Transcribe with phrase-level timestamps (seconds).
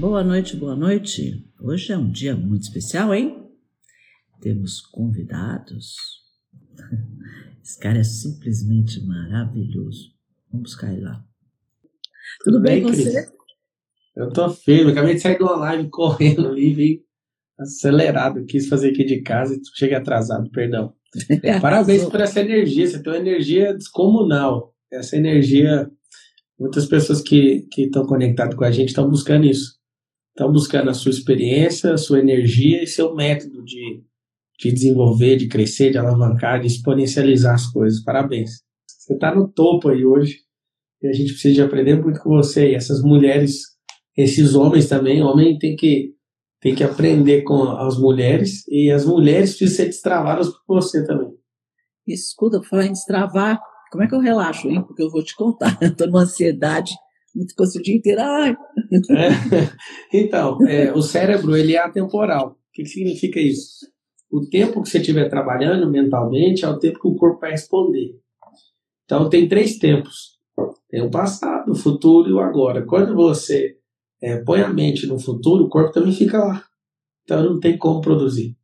[0.00, 1.46] Boa noite, boa noite.
[1.60, 3.46] Hoje é um dia muito especial, hein?
[4.40, 5.94] Temos convidados.
[7.62, 10.14] Esse cara é simplesmente maravilhoso.
[10.50, 11.22] Vamos buscar ele lá.
[12.42, 13.28] Tudo, Tudo bem, com você?
[14.16, 14.92] Eu tô firme.
[14.92, 17.00] Acabei de sair de uma live correndo ali, vim
[17.58, 18.46] acelerado.
[18.46, 20.94] Quis fazer aqui de casa e cheguei atrasado, perdão.
[21.60, 22.86] Parabéns por essa energia.
[22.86, 24.74] Você tem uma energia descomunal.
[24.90, 25.90] Essa energia,
[26.58, 29.78] muitas pessoas que estão conectadas com a gente estão buscando isso.
[30.40, 34.02] Estão buscando a sua experiência, a sua energia e seu método de,
[34.58, 38.02] de desenvolver, de crescer, de alavancar, de exponencializar as coisas.
[38.02, 38.62] Parabéns.
[38.88, 40.38] Você está no topo aí hoje
[41.02, 42.70] e a gente precisa de aprender muito com você.
[42.70, 43.64] E essas mulheres,
[44.16, 46.14] esses homens também, homem tem que
[46.58, 51.28] tem que aprender com as mulheres e as mulheres precisam ser destravadas por você também.
[52.06, 53.60] Escuta, falar em destravar,
[53.92, 54.82] como é que eu relaxo, hein?
[54.86, 56.94] Porque eu vou te contar, estou numa ansiedade
[57.56, 58.20] fosse o dia inteiro.
[58.20, 58.56] Ai.
[59.10, 59.28] É,
[60.16, 62.50] então, é, o cérebro ele é atemporal.
[62.50, 63.86] O que, que significa isso?
[64.30, 68.16] O tempo que você estiver trabalhando mentalmente é o tempo que o corpo vai responder.
[69.04, 70.38] Então, tem três tempos:
[70.88, 72.86] tem o passado, o futuro e o agora.
[72.86, 73.76] Quando você
[74.22, 76.64] é, põe a mente no futuro, o corpo também fica lá.
[77.24, 78.56] Então, não tem como produzir.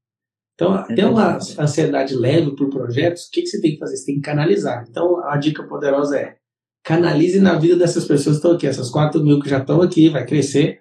[0.54, 3.96] Então, é tem uma ansiedade leve por projetos, o que, que você tem que fazer?
[3.96, 4.86] Você tem que canalizar.
[4.88, 6.35] Então, a dica poderosa é
[6.86, 10.08] canalize na vida dessas pessoas que estão aqui, essas 4 mil que já estão aqui,
[10.08, 10.80] vai crescer.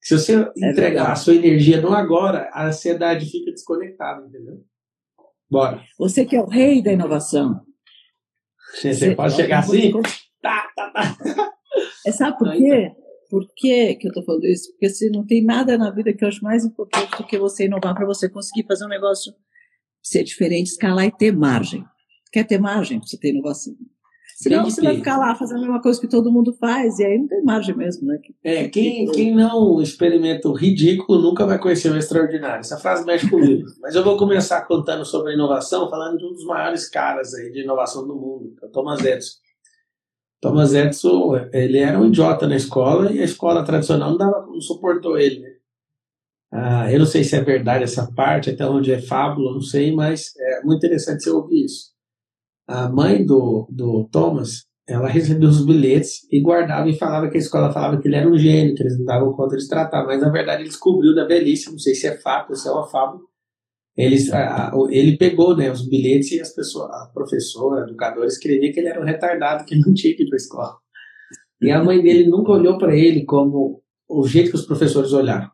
[0.00, 4.64] Se você é entregar a sua energia no agora, a ansiedade fica desconectada, entendeu?
[5.50, 5.82] Bora.
[5.98, 7.60] Você que é o rei da inovação.
[8.72, 9.92] Você, você pode chegar assim?
[10.40, 11.52] Tá, tá, tá.
[12.06, 12.92] É, sabe por quê?
[13.28, 14.70] Por que, que eu estou falando isso?
[14.72, 17.64] Porque se não tem nada na vida que eu acho mais importante do que você
[17.64, 19.32] inovar para você conseguir fazer um negócio
[20.00, 21.84] ser diferente, escalar e ter margem.
[22.32, 23.74] Quer ter margem você ter inovação?
[24.42, 27.16] Senão você vai ficar lá fazendo a mesma coisa que todo mundo faz, e aí
[27.16, 28.18] não tem margem mesmo, né?
[28.42, 32.58] É, quem, quem não experimenta o ridículo nunca vai conhecer o extraordinário.
[32.58, 33.68] Essa frase mexe comigo.
[33.80, 37.52] Mas eu vou começar contando sobre a inovação, falando de um dos maiores caras aí
[37.52, 39.38] de inovação do mundo, é o Thomas Edison.
[40.40, 44.60] Thomas Edison, ele era um idiota na escola e a escola tradicional não, dava, não
[44.60, 45.38] suportou ele.
[45.38, 45.50] Né?
[46.50, 49.94] Ah, eu não sei se é verdade essa parte, até onde é fábula, não sei,
[49.94, 51.91] mas é muito interessante você ouvir isso
[52.66, 57.40] a mãe do, do Thomas, ela recebeu os bilhetes e guardava e falava que a
[57.40, 60.20] escola falava que ele era um gênio, que eles não davam conta de tratar, mas
[60.20, 62.86] na verdade ele descobriu da velhice, não sei se é fato ou se é uma
[62.86, 63.20] fábula,
[64.90, 68.88] ele pegou né, os bilhetes e as pessoas, a professora, a educadora, escrevia que ele
[68.88, 70.76] era um retardado, que ele não tinha que ir para a escola.
[71.60, 75.50] E a mãe dele nunca olhou para ele como o jeito que os professores olharam.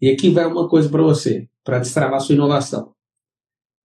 [0.00, 2.93] E aqui vai uma coisa para você, para destravar sua inovação.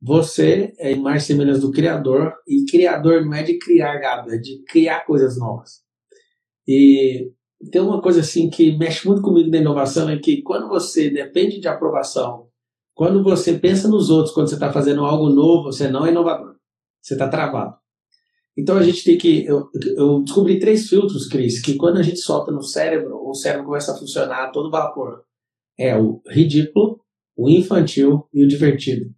[0.01, 4.63] Você é mais semelhança do Criador, e Criador não é de criar gado, é de
[4.63, 5.81] criar coisas novas.
[6.67, 7.31] E
[7.71, 11.59] tem uma coisa assim que mexe muito comigo na inovação, é que quando você depende
[11.59, 12.47] de aprovação,
[12.95, 16.55] quando você pensa nos outros, quando você está fazendo algo novo, você não é inovador.
[17.01, 17.75] Você está travado.
[18.57, 19.45] Então a gente tem que.
[19.45, 23.67] Eu, eu, descobri três filtros, Cris, que quando a gente solta no cérebro, o cérebro
[23.67, 25.23] começa a funcionar a todo vapor.
[25.77, 26.99] É o ridículo,
[27.37, 29.13] o infantil e o divertido.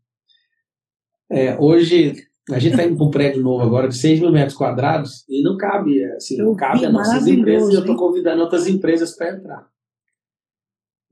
[1.31, 4.57] É, hoje, a gente está indo para um prédio novo agora de 6 mil metros
[4.57, 8.67] quadrados e não cabe, assim, não cabe as nossas empresas e eu estou convidando outras
[8.67, 9.71] empresas para entrar.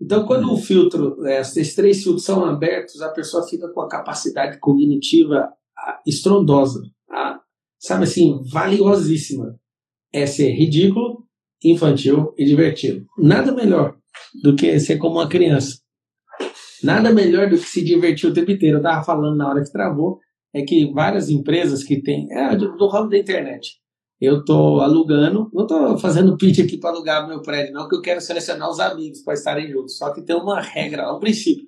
[0.01, 3.89] Então, quando o filtro, é, esses três filtros são abertos, a pessoa fica com a
[3.89, 5.49] capacidade cognitiva
[6.05, 6.81] estrondosa,
[7.79, 9.57] sabe assim, valiosíssima.
[10.11, 11.23] É ser ridículo,
[11.63, 13.05] infantil e divertido.
[13.17, 13.95] Nada melhor
[14.43, 15.79] do que ser como uma criança.
[16.83, 18.77] Nada melhor do que se divertir o tempo inteiro.
[18.77, 20.19] Eu estava falando na hora que travou,
[20.53, 23.77] é que várias empresas que têm, é do, ramo da internet.
[24.19, 28.01] Eu estou alugando, não estou fazendo pitch aqui para alugar meu prédio, não, que eu
[28.01, 29.97] quero selecionar os amigos para estarem juntos.
[29.97, 31.65] Só que tem uma regra, um princípio.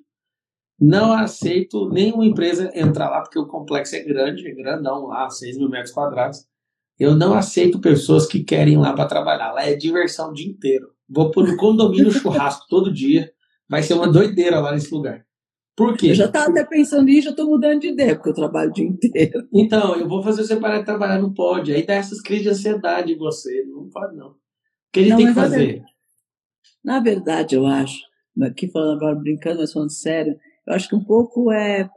[0.78, 5.56] Não aceito nenhuma empresa entrar lá, porque o complexo é grande, é grandão lá, 6
[5.56, 6.44] mil metros quadrados.
[6.98, 9.52] Eu não aceito pessoas que querem ir lá para trabalhar.
[9.52, 10.88] Lá é diversão o dia inteiro.
[11.08, 13.31] Vou pôr no condomínio churrasco todo dia
[13.72, 15.24] Vai ser uma doideira lá nesse lugar.
[15.74, 16.10] Por quê?
[16.10, 18.72] Eu já estava até pensando nisso, já estou mudando de ideia, porque eu trabalho o
[18.74, 19.48] dia inteiro.
[19.50, 21.72] Então, eu vou fazer você parar de trabalhar, não pode.
[21.72, 23.64] Aí dá essas crises de ansiedade em você.
[23.64, 24.32] Não pode, não.
[24.32, 24.36] O
[24.92, 25.82] que a gente não, tem que fazer?
[26.84, 27.98] Na verdade, eu acho,
[28.42, 30.36] aqui falando agora brincando, mas falando sério,
[30.66, 31.88] eu acho que um pouco é.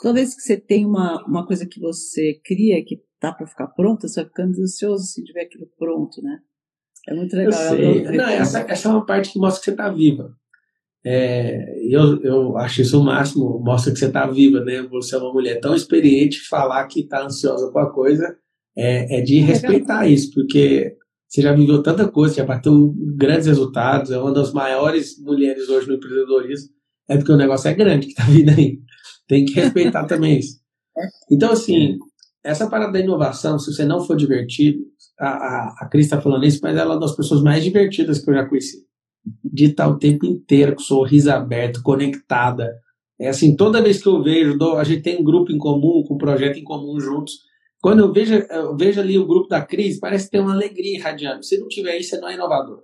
[0.00, 3.66] Toda vez que você tem uma, uma coisa que você cria que tá para ficar
[3.66, 6.38] pronta, você vai ficando ansioso se tiver aquilo pronto, né?
[7.08, 7.60] É muito legal.
[7.74, 8.16] Eu sei.
[8.16, 10.36] Não, essa, essa é uma parte que mostra que você está viva.
[11.06, 14.82] É, eu, eu acho isso o máximo, mostra que você está viva, né?
[14.90, 18.34] Você é uma mulher tão experiente, falar que está ansiosa com a coisa
[18.76, 20.96] é, é de respeitar isso, porque
[21.28, 25.88] Você já viveu tanta coisa, já bateu grandes resultados, é uma das maiores mulheres hoje
[25.88, 26.70] no empreendedorismo.
[27.08, 28.78] É porque o negócio é grande que tá vindo aí.
[29.28, 30.60] Tem que respeitar também isso.
[31.30, 31.98] Então, assim,
[32.42, 34.78] essa parada da inovação, se você não for divertido,
[35.18, 38.20] a, a, a Cris está falando isso, mas ela é uma das pessoas mais divertidas
[38.20, 38.84] que eu já conheci.
[39.42, 42.70] De estar o tempo inteiro com o sorriso aberto, conectada.
[43.18, 46.14] É assim, toda vez que eu vejo, a gente tem um grupo em comum, com
[46.14, 47.34] um projeto em comum juntos.
[47.80, 51.46] Quando eu vejo, eu vejo ali o grupo da Cris, parece ter uma alegria irradiante.
[51.46, 52.82] Se não tiver isso, você não é inovador.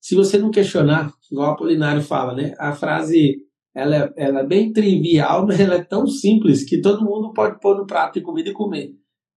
[0.00, 2.54] Se você não questionar, igual o Apolinário fala, né?
[2.58, 3.38] A frase
[3.74, 7.58] ela é, ela é bem trivial, mas ela é tão simples que todo mundo pode
[7.60, 8.92] pôr no prato de comida e comer.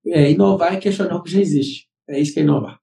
[0.05, 1.87] É, inovar é questionar o que já existe.
[2.07, 2.79] É isso que é inovar.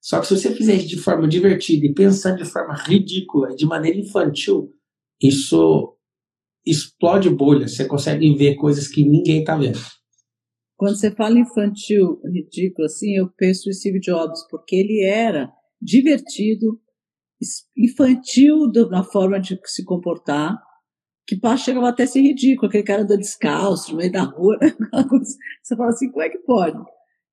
[0.00, 3.66] Só que se você fizer isso de forma divertida e pensando de forma ridícula, de
[3.66, 4.72] maneira infantil,
[5.22, 5.96] isso
[6.66, 7.68] explode bolha.
[7.68, 9.78] Você consegue ver coisas que ninguém está vendo.
[10.76, 16.80] Quando você fala infantil, ridículo, assim, eu penso em Steve Jobs, porque ele era divertido,
[17.76, 20.58] infantil na forma de se comportar,
[21.26, 24.72] que chegava até a ser ridículo, aquele cara andando descalço no meio da rua, né?
[25.62, 26.78] você fala assim, como é que pode?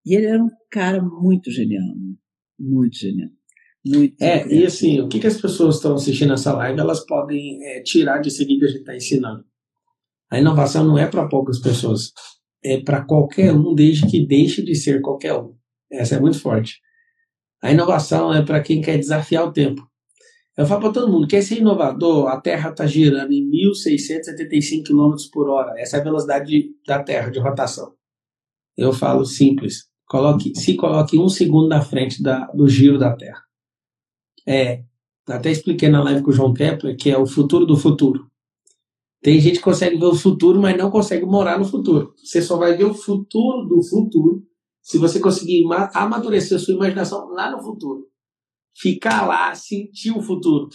[0.05, 2.15] E ele era um cara muito genial, né?
[2.59, 3.30] Muito genial.
[3.86, 4.59] Muito é, genial.
[4.59, 8.19] e assim, o que, que as pessoas estão assistindo essa live, elas podem é, tirar
[8.19, 9.45] disso aqui que a gente está ensinando.
[10.30, 12.12] A inovação não é para poucas pessoas,
[12.63, 15.56] é para qualquer um, desde que deixe de ser qualquer um.
[15.92, 16.81] Essa é muito forte.
[17.63, 19.81] A inovação é para quem quer desafiar o tempo.
[20.57, 25.15] Eu falo para todo mundo, quer ser inovador, a Terra está girando em 1.675 km
[25.31, 25.80] por hora.
[25.80, 27.94] Essa é a velocidade da Terra de rotação.
[28.75, 29.87] Eu falo simples.
[30.07, 33.44] Coloque, se coloque um segundo na frente da, do giro da Terra.
[34.48, 34.83] É,
[35.27, 38.25] até expliquei na live com o João Kepler que é o futuro do futuro.
[39.21, 42.13] Tem gente que consegue ver o futuro, mas não consegue morar no futuro.
[42.24, 44.44] Você só vai ver o futuro do futuro
[44.81, 48.07] se você conseguir amadurecer a sua imaginação lá no futuro
[48.77, 50.69] ficar lá, sentir o futuro.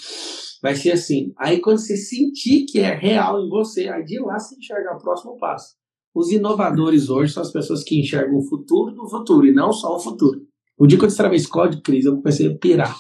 [0.61, 1.33] Vai ser assim.
[1.39, 4.99] Aí quando você sentir que é real em você, aí de lá você enxerga o
[4.99, 5.77] próximo passo.
[6.15, 9.97] Os inovadores hoje são as pessoas que enxergam o futuro do futuro e não só
[9.97, 10.47] o futuro.
[10.77, 12.97] O dia que eu destravei esse código, Cris, eu comecei a pirar.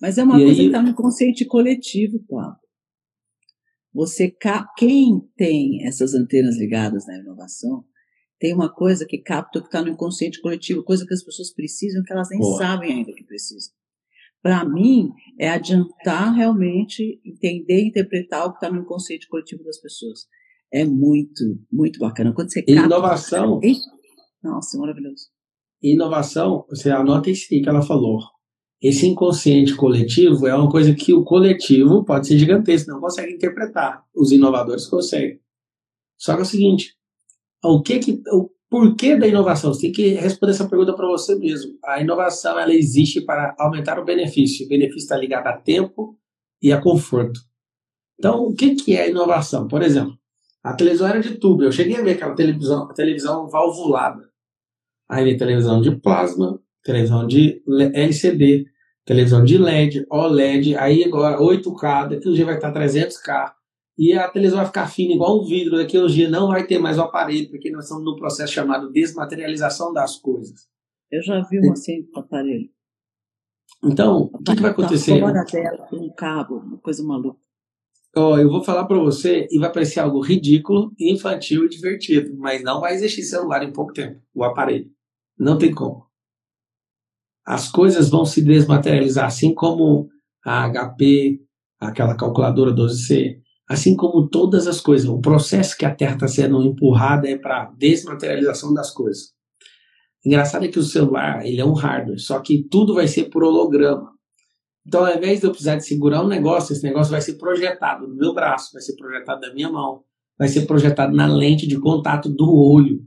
[0.00, 0.56] Mas é uma e coisa aí...
[0.56, 2.58] que está no consciente coletivo, Pablo.
[3.92, 4.32] Você,
[4.76, 7.84] quem tem essas antenas ligadas na inovação,
[8.38, 11.52] tem uma coisa que capta o que está no inconsciente coletivo, coisa que as pessoas
[11.52, 12.58] precisam que elas nem Boa.
[12.58, 13.72] sabem ainda que precisam
[14.42, 19.80] para mim, é adiantar realmente entender e interpretar o que está no inconsciente coletivo das
[19.80, 20.26] pessoas.
[20.72, 22.32] É muito, muito bacana.
[22.32, 23.60] Quando você Inovação.
[24.42, 25.28] Nossa, maravilhoso.
[25.82, 28.18] Inovação, você anota isso que ela falou.
[28.80, 34.04] Esse inconsciente coletivo é uma coisa que o coletivo pode ser gigantesco, não consegue interpretar.
[34.14, 35.40] Os inovadores conseguem.
[36.16, 36.94] Só que é o seguinte:
[37.64, 39.72] o que que, o por que da inovação?
[39.72, 41.72] Você tem que responder essa pergunta para você mesmo.
[41.82, 44.66] A inovação ela existe para aumentar o benefício.
[44.66, 46.18] O benefício está ligado a tempo
[46.60, 47.40] e a conforto.
[48.18, 49.66] Então, o que, que é inovação?
[49.66, 50.17] Por exemplo,
[50.62, 51.62] a televisão era de tubo.
[51.62, 54.28] Eu cheguei a ver aquela televisão, televisão valvulada.
[55.08, 57.62] Aí televisão de plasma, televisão de
[57.94, 58.66] LCD,
[59.04, 63.52] televisão de LED, OLED, aí agora 8K, daqui um dia vai estar 300K
[63.98, 66.64] e a televisão vai ficar fina igual um vidro, daqui a uns dias não vai
[66.66, 70.68] ter mais o aparelho, porque nós estamos num processo chamado desmaterialização das coisas.
[71.10, 72.70] Eu já vi um assim com aparelho.
[73.82, 75.18] Então, o que, que, vai acontecer?
[75.20, 77.40] Fora dela, um cabo, uma coisa maluca.
[78.18, 82.62] Oh, eu vou falar para você e vai parecer algo ridículo, infantil e divertido, mas
[82.64, 84.90] não vai existir celular em pouco tempo, o aparelho.
[85.38, 86.04] Não tem como.
[87.46, 90.08] As coisas vão se desmaterializar, assim como
[90.44, 91.40] a HP,
[91.80, 96.62] aquela calculadora 12C, Assim como todas as coisas, o processo que a Terra está sendo
[96.62, 99.34] empurrada é para desmaterialização das coisas.
[100.24, 103.44] Engraçado é que o celular ele é um hardware, só que tudo vai ser por
[103.44, 104.10] holograma.
[104.88, 108.08] Então, ao invés de eu precisar de segurar um negócio, esse negócio vai ser projetado
[108.08, 110.02] no meu braço, vai ser projetado na minha mão,
[110.38, 113.04] vai ser projetado na lente de contato do olho.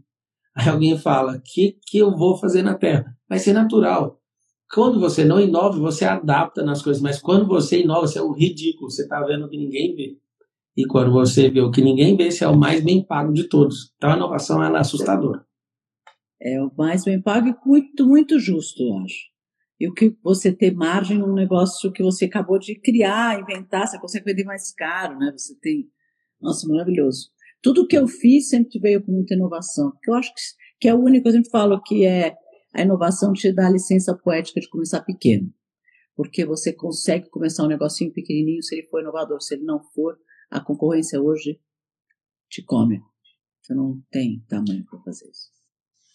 [0.56, 3.18] Aí alguém fala: o que, que eu vou fazer na Terra?
[3.28, 4.22] Vai ser natural.
[4.72, 8.32] Quando você não inova, você adapta nas coisas, mas quando você inova, você é o
[8.32, 10.20] ridículo, você está vendo o que ninguém vê.
[10.78, 13.46] E quando você vê o que ninguém vê, você é o mais bem pago de
[13.46, 13.92] todos.
[13.98, 15.44] Então a inovação ela é assustadora.
[16.40, 19.31] É o mais bem pago e muito, muito justo, eu acho.
[19.82, 24.00] E o que você ter margem num negócio que você acabou de criar, inventar, você
[24.00, 25.32] consegue vender mais caro, né?
[25.36, 25.90] Você tem.
[26.40, 27.32] Nossa, maravilhoso.
[27.64, 29.90] Tudo que eu fiz sempre veio com muita inovação.
[29.90, 30.42] Porque eu acho que,
[30.82, 32.36] que é o único, eu sempre falo que é
[32.76, 35.52] a inovação te dá a licença poética de começar pequeno.
[36.16, 39.42] Porque você consegue começar um negocinho pequenininho se ele for inovador.
[39.42, 40.16] Se ele não for,
[40.52, 41.60] a concorrência hoje
[42.48, 43.02] te come.
[43.64, 45.50] Você não tem tamanho para fazer isso.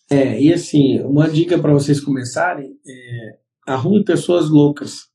[0.09, 5.07] É, e assim, uma dica para vocês começarem é arrume pessoas loucas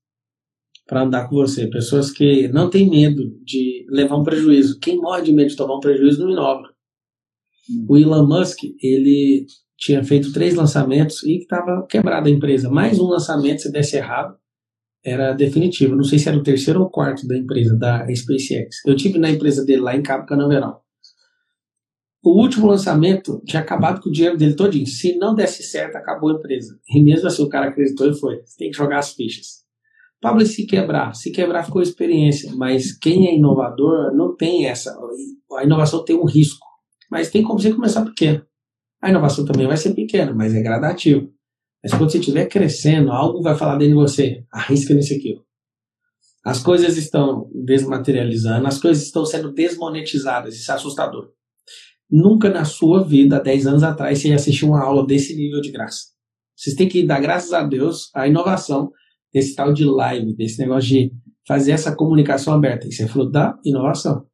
[0.88, 4.80] para andar com você, pessoas que não têm medo de levar um prejuízo.
[4.80, 6.68] Quem morre de medo de tomar um prejuízo não inova.
[7.70, 7.86] Hum.
[7.90, 9.46] O Elon Musk, ele
[9.78, 12.70] tinha feito três lançamentos e estava quebrada a empresa.
[12.70, 14.36] Mais um lançamento, se desse errado,
[15.04, 15.96] era definitivo.
[15.96, 18.86] Não sei se era o terceiro ou quarto da empresa, da SpaceX.
[18.86, 20.84] Eu tive na empresa dele lá em Cabo Canaveral.
[22.24, 24.86] O último lançamento tinha acabado com o dinheiro dele todinho.
[24.86, 26.80] Se não desse certo, acabou a empresa.
[26.88, 28.42] E mesmo assim o cara acreditou e foi.
[28.46, 29.62] Você tem que jogar as fichas.
[30.22, 31.16] Pablo, se quebrar?
[31.16, 34.96] Se quebrar ficou experiência, mas quem é inovador não tem essa.
[35.58, 36.66] A inovação tem um risco,
[37.10, 38.46] mas tem como você começar pequeno.
[39.02, 41.28] A inovação também vai ser pequena, mas é gradativo.
[41.84, 44.46] Mas quando você estiver crescendo, algo vai falar dentro de você.
[44.52, 45.42] Arrisca nisso aqui.
[46.46, 50.56] As coisas estão desmaterializando, as coisas estão sendo desmonetizadas.
[50.56, 51.32] Isso é assustador.
[52.12, 56.08] Nunca na sua vida, 10 anos atrás, você assistiu uma aula desse nível de graça.
[56.56, 58.92] Vocês têm que dar graças a Deus a inovação
[59.34, 61.12] desse tal de live, desse negócio de
[61.48, 62.88] fazer essa comunicação aberta.
[62.88, 64.26] Isso é fruto da inovação.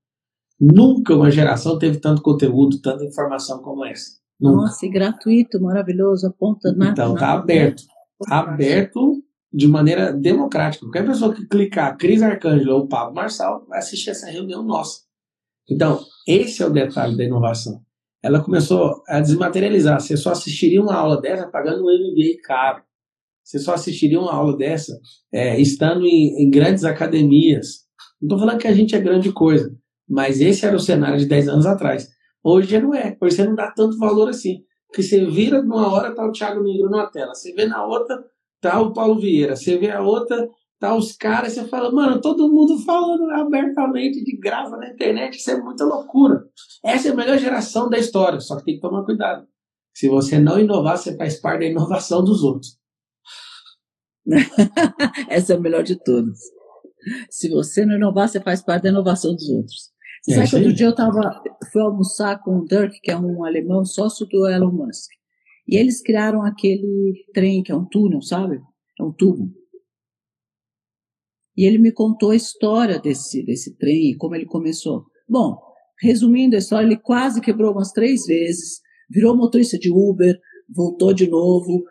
[0.60, 4.18] Nunca uma geração teve tanto conteúdo, tanta informação como essa.
[4.40, 4.56] Nunca.
[4.64, 6.92] Nossa, e gratuito, maravilhoso, aponta nada.
[6.92, 7.84] Então, está aberto.
[8.28, 10.86] Aberto de maneira democrática.
[10.86, 15.07] Qualquer pessoa que clicar Cris Arcângelo ou Pablo Marçal vai assistir essa reunião nossa.
[15.70, 17.82] Então, esse é o detalhe da inovação.
[18.24, 20.00] Ela começou a desmaterializar.
[20.00, 22.84] Você só assistiria uma aula dessa pagando um MBA caro.
[23.44, 25.00] Você só assistiria uma aula dessa
[25.34, 27.86] é, estando em, em, grandes academias.
[28.22, 29.74] Não estou falando que a gente é grande coisa,
[30.08, 32.10] mas esse era o cenário de 10 anos atrás.
[32.44, 33.16] Hoje já não é.
[33.22, 34.64] Hoje você não dá tanto valor assim.
[34.88, 37.34] Porque você vira numa hora, tá o Thiago Negro na tela.
[37.34, 38.22] Você vê na outra,
[38.60, 39.56] tá o Paulo Vieira.
[39.56, 41.54] Você vê a outra, tá os caras.
[41.54, 45.38] Você fala, mano, todo mundo falando abertamente de graça na internet.
[45.38, 46.44] Isso é muita loucura.
[46.84, 48.40] Essa é a melhor geração da história.
[48.40, 49.48] Só que tem que tomar cuidado.
[49.94, 52.78] Se você não inovar, você faz parte da inovação dos outros.
[55.30, 56.40] Essa é a melhor de todas.
[57.30, 59.92] Se você não inovar, você faz parte da inovação dos outros.
[60.24, 61.42] Você é, sabe que outro dia eu tava,
[61.72, 65.10] fui almoçar com o Dirk, que é um alemão sócio do Elon Musk.
[65.68, 68.60] E eles criaram aquele trem, que é um túnel, sabe?
[69.00, 69.52] É um tubo.
[71.58, 75.06] E ele me contou a história desse, desse trem e como ele começou.
[75.28, 75.60] Bom,
[76.00, 80.38] resumindo a história, ele quase quebrou umas três vezes, virou motorista de Uber,
[80.70, 81.84] voltou de novo,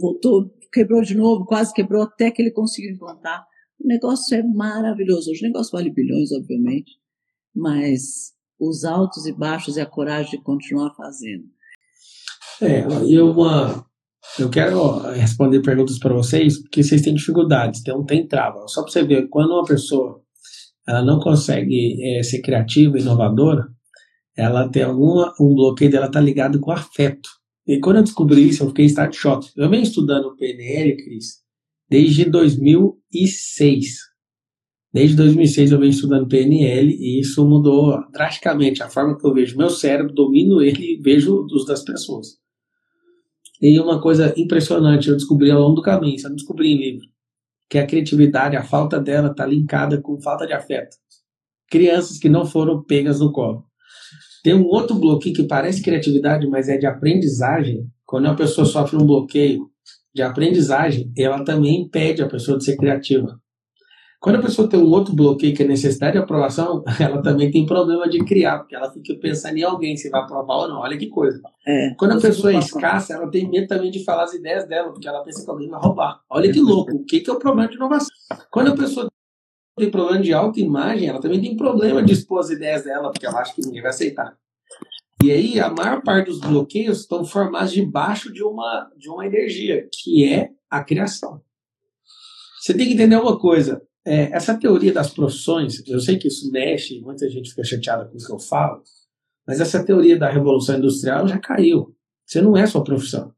[0.00, 3.44] voltou quebrou de novo, quase quebrou até que ele conseguiu implantar.
[3.80, 5.30] O negócio é maravilhoso.
[5.30, 6.92] O negócio vale bilhões, obviamente,
[7.54, 11.44] mas os altos e baixos e a coragem de continuar fazendo.
[12.60, 13.86] É, eu, uma,
[14.38, 18.66] eu quero responder perguntas para vocês, porque vocês têm dificuldades, então tem trava.
[18.68, 20.22] Só para você ver, quando uma pessoa
[20.86, 23.66] ela não consegue é, ser criativa, inovadora,
[24.34, 27.28] ela tem alguma, um bloqueio dela está ligado com afeto.
[27.66, 29.50] E quando eu descobri isso, eu fiquei start shot.
[29.54, 31.42] Eu venho estudando PNL, Cris,
[31.90, 34.08] desde 2006.
[34.90, 39.58] Desde 2006 eu venho estudando PNL e isso mudou drasticamente a forma que eu vejo
[39.58, 42.38] meu cérebro, domino ele e vejo os das pessoas.
[43.60, 46.78] E uma coisa impressionante eu descobri ao longo do caminho, isso eu não descobri em
[46.78, 47.06] livro,
[47.68, 50.96] que a criatividade, a falta dela está linkada com falta de afeto.
[51.68, 53.64] Crianças que não foram pegas no colo.
[54.42, 57.86] Tem um outro bloqueio que parece criatividade, mas é de aprendizagem.
[58.06, 59.68] Quando a pessoa sofre um bloqueio
[60.14, 63.38] de aprendizagem, ela também impede a pessoa de ser criativa.
[64.20, 67.64] Quando a pessoa tem um outro bloqueio que é necessidade de aprovação, ela também tem
[67.64, 70.80] problema de criar, porque ela fica pensando em alguém se vai aprovar ou não.
[70.80, 71.40] Olha que coisa.
[71.66, 74.90] É, Quando a pessoa é escassa, ela tem medo também de falar as ideias dela,
[74.92, 76.20] porque ela pensa que alguém vai roubar.
[76.28, 76.96] Olha que louco.
[76.96, 78.08] O que, que é o problema de inovação?
[78.50, 79.08] Quando a pessoa
[79.76, 83.40] tem problema de autoimagem, ela também tem problema de expor as ideias dela, porque ela
[83.40, 84.36] acha que ninguém vai aceitar.
[85.22, 89.88] E aí, a maior parte dos bloqueios estão formados debaixo de uma, de uma energia,
[89.92, 91.40] que é a criação.
[92.60, 93.82] Você tem que entender uma coisa.
[94.08, 98.16] É, essa teoria das profissões, eu sei que isso mexe, muita gente fica chateada com
[98.16, 98.82] o que eu falo,
[99.46, 101.94] mas essa teoria da revolução industrial já caiu.
[102.24, 103.34] Você não é sua profissão.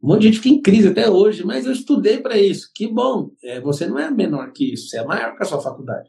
[0.00, 2.70] Um monte de gente fica em crise até hoje, mas eu estudei para isso.
[2.72, 5.60] Que bom, é, você não é menor que isso, você é maior que a sua
[5.60, 6.08] faculdade.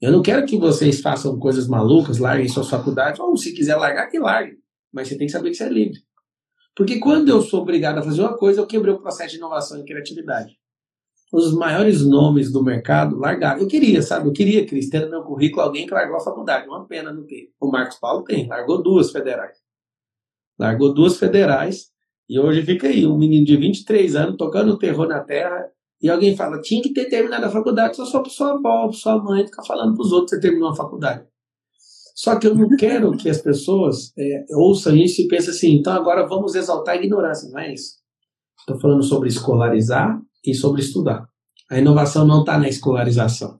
[0.00, 4.06] Eu não quero que vocês façam coisas malucas, larguem suas faculdades, ou se quiser largar,
[4.06, 4.56] que largue.
[4.92, 5.98] Mas você tem que saber que você é livre.
[6.76, 9.80] Porque quando eu sou obrigado a fazer uma coisa, eu quebrei o processo de inovação
[9.80, 10.56] e criatividade.
[11.32, 13.60] Os maiores nomes do mercado largaram.
[13.60, 14.28] Eu queria, sabe?
[14.28, 16.66] Eu queria, Cris, ter no meu currículo alguém que largou a faculdade.
[16.66, 17.52] Uma pena não ter.
[17.60, 19.58] O Marcos Paulo tem, largou duas federais.
[20.58, 21.92] Largou duas federais
[22.28, 25.70] e hoje fica aí, um menino de 23 anos tocando terror na terra,
[26.00, 28.92] e alguém fala, tinha que ter terminado a faculdade, só só para sua avó, para
[28.92, 31.24] sua mãe, ficar falando para os outros que você terminou a faculdade.
[32.14, 35.92] Só que eu não quero que as pessoas é, ouçam isso e pensem assim, então
[35.92, 37.96] agora vamos exaltar a ignorância, não é isso.
[38.60, 41.26] Estou falando sobre escolarizar e sobre estudar.
[41.70, 43.58] A inovação não está na escolarização.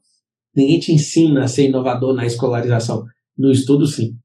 [0.56, 3.04] Ninguém te ensina a ser inovador na escolarização.
[3.36, 4.16] No estudo, sim.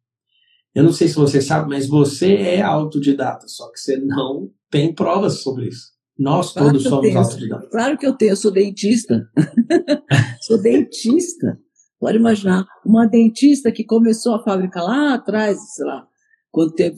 [0.74, 4.94] Eu não sei se você sabe, mas você é autodidata, só que você não tem
[4.94, 5.94] provas sobre isso.
[6.18, 7.20] Nós claro todos somos tenho.
[7.20, 7.70] autodidatas.
[7.70, 9.28] Claro que eu tenho, eu sou dentista.
[10.42, 11.60] sou dentista.
[12.00, 16.08] Pode imaginar, uma dentista que começou a fábrica lá atrás, sei lá,
[16.52, 16.98] quando teve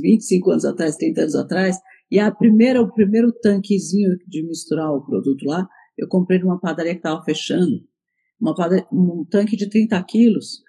[0.00, 1.76] 25 anos atrás, 30 anos atrás,
[2.10, 6.92] e a primeira, o primeiro tanquezinho de misturar o produto lá, eu comprei numa padaria
[6.92, 7.82] que estava fechando,
[8.40, 10.62] uma padaria, um tanque de 30 quilos,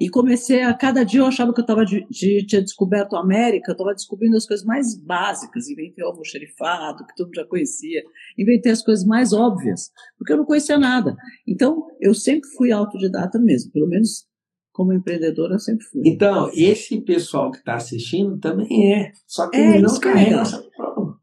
[0.00, 3.20] e comecei a, cada dia eu achava que eu tava de, de, tinha descoberto a
[3.20, 7.46] América, eu estava descobrindo as coisas mais básicas, inventei o almoxerifado, que todo mundo já
[7.46, 8.02] conhecia,
[8.38, 11.16] inventei as coisas mais óbvias, porque eu não conhecia nada.
[11.46, 14.26] Então, eu sempre fui autodidata mesmo, pelo menos
[14.72, 16.02] como empreendedora eu sempre fui.
[16.04, 21.16] Então, esse pessoal que está assistindo também é, só que é, não carrega essa prova.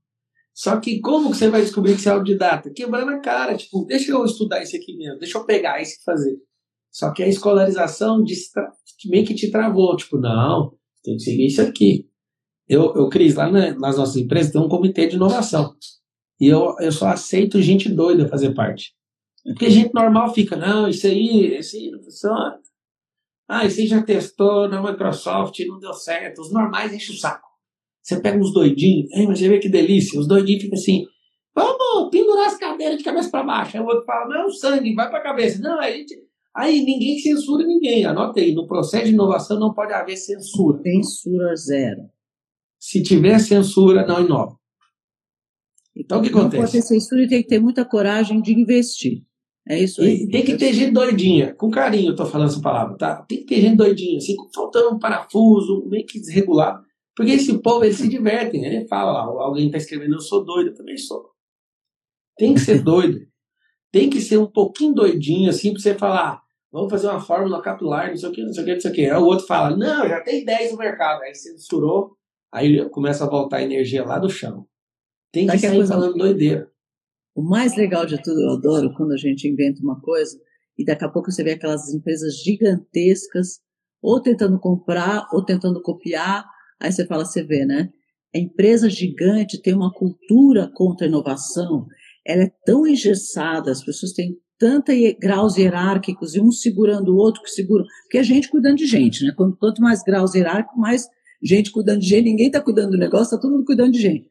[0.53, 2.69] Só que como que você vai descobrir que você é autodidata?
[2.69, 6.03] Quebrando a cara, tipo, deixa eu estudar isso aqui mesmo, deixa eu pegar isso e
[6.03, 6.37] fazer.
[6.91, 8.23] Só que a escolarização
[9.07, 9.95] meio que te travou.
[9.95, 12.07] Tipo, não, tem que seguir isso aqui.
[12.67, 15.75] Eu, eu Cris, lá na, nas nossas empresas tem um comitê de inovação.
[16.39, 18.93] E eu, eu só aceito gente doida fazer parte.
[19.43, 22.58] Porque gente normal fica, não, isso aí, isso aí não funciona.
[23.49, 26.39] Ah, isso aí já testou na Microsoft e não deu certo.
[26.39, 27.49] Os normais enchem o saco.
[28.01, 30.19] Você pega uns doidinhos, Ei, mas você vê que delícia.
[30.19, 31.05] Os doidinhos ficam assim,
[31.53, 33.75] vamos pendurar as cadeiras de cabeça para baixo.
[33.75, 35.59] Aí o outro fala, não, sangue, vai para a cabeça.
[35.59, 36.15] Não, a gente
[36.55, 38.05] Aí ninguém censura ninguém.
[38.05, 40.81] Anote aí, no processo de inovação não pode haver censura.
[40.81, 42.01] Censura zero.
[42.79, 44.57] Se tiver censura, não inova.
[45.95, 46.55] Então o que acontece?
[46.55, 49.23] Não pode ter censura e tem que ter muita coragem de investir.
[49.69, 50.23] É isso aí.
[50.23, 53.21] E tem que ter gente doidinha, com carinho eu tô falando essa palavra, tá?
[53.27, 56.83] Tem que ter gente doidinha, assim, faltando um parafuso, meio que desregulado.
[57.15, 58.75] Porque esse povo, eles se divertem, né?
[58.75, 61.29] Ele fala lá, alguém tá escrevendo, eu sou doido, eu também sou.
[62.37, 63.29] Tem que ser doido
[63.91, 66.41] tem que ser um pouquinho doidinho, assim, para você falar,
[66.71, 68.91] vamos fazer uma fórmula capilar, não sei o que, não sei o que, não sei
[68.91, 69.05] o que.
[69.05, 71.21] Aí o outro fala, não, já tem 10 no mercado.
[71.23, 72.15] Aí censurou,
[72.51, 74.65] aí começa a voltar a energia lá do chão.
[75.31, 76.69] Tem que sair falando doideira.
[77.39, 80.37] O mais legal de tudo, eu adoro quando a gente inventa uma coisa
[80.77, 83.61] e daqui a pouco você vê aquelas empresas gigantescas
[84.01, 86.45] ou tentando comprar ou tentando copiar.
[86.81, 87.89] Aí você fala, você vê, né?
[88.35, 91.87] A empresa gigante tem uma cultura contra a inovação
[92.25, 97.41] ela é tão engessada, as pessoas têm tanta graus hierárquicos e um segurando o outro
[97.41, 99.31] que segura, porque é gente cuidando de gente, né?
[99.35, 101.07] Quanto, quanto mais graus hierárquicos, mais
[101.41, 104.27] gente cuidando de gente, ninguém está cuidando do negócio, está todo mundo cuidando de gente.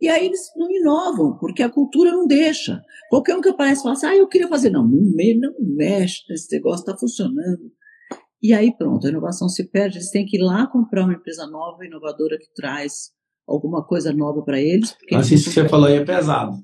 [0.00, 2.80] E aí eles não inovam, porque a cultura não deixa.
[3.10, 4.70] Qualquer um que aparece fala assim, ah, eu queria fazer.
[4.70, 7.70] Não, não, mexe, esse negócio está funcionando.
[8.40, 11.46] E aí pronto, a inovação se perde, eles têm que ir lá comprar uma empresa
[11.46, 13.10] nova, inovadora, que traz
[13.46, 14.96] alguma coisa nova para eles.
[15.10, 16.56] Mas isso que você falou aí é pesado.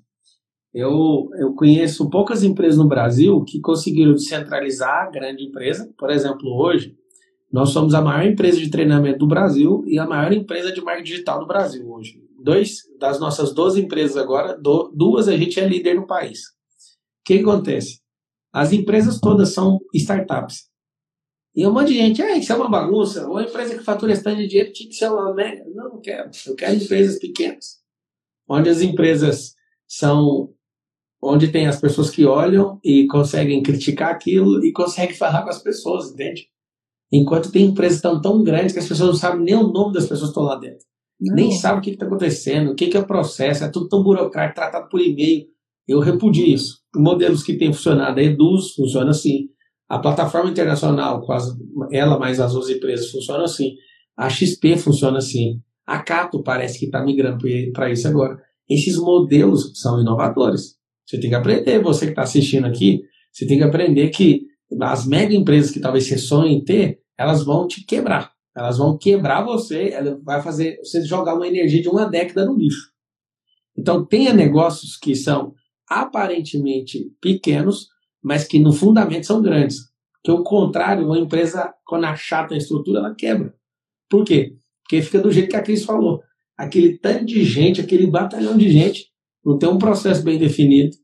[0.73, 5.92] Eu, eu conheço poucas empresas no Brasil que conseguiram descentralizar a grande empresa.
[5.97, 6.97] Por exemplo, hoje,
[7.53, 11.12] nós somos a maior empresa de treinamento do Brasil e a maior empresa de marketing
[11.12, 12.24] digital do Brasil hoje.
[12.45, 16.41] Dois das nossas 12 empresas agora, do, duas a gente é líder no país.
[16.41, 18.01] O que acontece?
[18.53, 20.69] As empresas todas são startups.
[21.57, 24.23] E um monte de gente, ah, isso é uma bagunça, uma empresa que fatura esse
[24.23, 25.65] tanto de dinheiro tinha que ser uma mega.
[25.75, 26.31] Não, não quero.
[26.47, 27.79] Eu quero empresas pequenas.
[28.47, 29.55] Onde as empresas
[29.89, 30.53] são
[31.23, 35.63] onde tem as pessoas que olham e conseguem criticar aquilo e conseguem falar com as
[35.63, 36.51] pessoas, entende?
[37.11, 40.03] Enquanto tem empresas tão, tão grandes que as pessoas não sabem nem o nome das
[40.03, 40.85] pessoas que estão lá dentro.
[41.20, 41.35] Não.
[41.35, 44.03] Nem sabem o que está acontecendo, o que, que é o processo, é tudo tão
[44.03, 45.46] burocrático, tratado por e-mail.
[45.87, 46.79] Eu repudio isso.
[46.96, 49.48] Modelos que têm funcionado, a Eduz funciona assim.
[49.88, 51.55] A plataforma internacional, quase
[51.92, 53.74] ela mais as outras empresas, funciona assim.
[54.16, 55.61] A XP funciona assim.
[55.87, 58.38] A Cato parece que está migrando para isso agora.
[58.68, 60.77] Esses modelos são inovadores.
[61.07, 64.46] Você tem que aprender, você que está assistindo aqui, você tem que aprender que
[64.81, 68.33] as mega empresas que talvez você sonhe em ter, elas vão te quebrar.
[68.57, 72.57] Elas vão quebrar você, ela vai fazer você jogar uma energia de uma década no
[72.57, 72.93] lixo.
[73.77, 75.55] Então, tenha negócios que são
[75.88, 77.88] aparentemente pequenos,
[78.23, 79.79] mas que no fundamento são grandes.
[80.23, 83.55] Que o contrário, uma empresa, quando achata a estrutura, ela quebra.
[84.09, 84.57] Por quê?
[84.83, 86.23] Porque fica do jeito que a Cris falou.
[86.57, 89.09] Aquele tanto de gente, aquele batalhão de gente,
[89.45, 90.97] não tem um processo bem definido,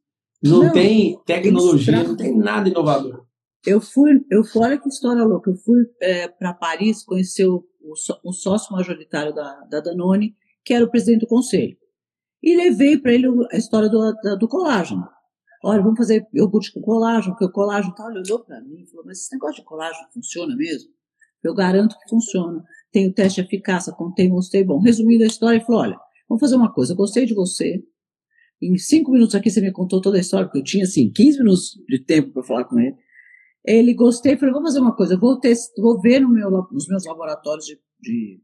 [0.42, 3.26] não, não tem tecnologia, não tem nada inovador.
[3.66, 7.66] Eu fui, eu fui, olha que história louca, eu fui é, para Paris conhecer o,
[7.80, 7.92] o,
[8.24, 11.76] o, sócio majoritário da, da Danone, que era o presidente do conselho.
[12.42, 15.06] E levei para ele a história do, da, do colágeno.
[15.62, 18.10] Olha, vamos fazer iogurte com colágeno, porque o colágeno tal.
[18.10, 20.90] Ele olhou para mim e falou: Mas esse negócio de colágeno funciona mesmo?
[21.42, 22.64] Eu garanto que funciona.
[22.90, 24.64] Tem o teste de eficácia, contei, mostrei.
[24.64, 27.82] Bom, resumindo a história, ele falou: Olha, Vamos fazer uma coisa, gostei de você.
[28.62, 31.38] Em cinco minutos aqui você me contou toda a história, porque eu tinha, assim, 15
[31.38, 32.94] minutos de tempo para falar com ele.
[33.64, 37.04] Ele gostei, falei, vou fazer uma coisa, vou, test, vou ver no meu, nos meus
[37.04, 38.40] laboratórios de, de